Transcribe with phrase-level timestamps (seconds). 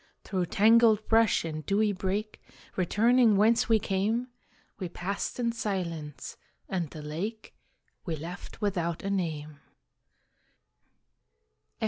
[0.23, 2.41] Through tangled brush and dewy brake,
[2.75, 4.29] Returning whence we came,
[4.79, 7.53] We passed in silence, and the lake
[8.03, 9.59] We left without a name.